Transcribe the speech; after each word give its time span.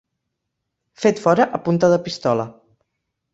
Fet 1.03 1.21
fora 1.25 1.47
a 1.59 1.61
punta 1.67 1.91
de 1.93 2.01
pistola. 2.09 2.47